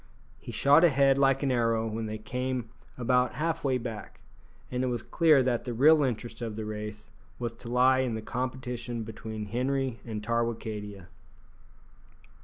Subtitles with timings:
[0.39, 4.23] He shot ahead like an arrow when they came about half way back,
[4.71, 8.15] and it was clear that the real interest of the race was to lie in
[8.15, 11.07] the competition between Henri and Tarwicadia.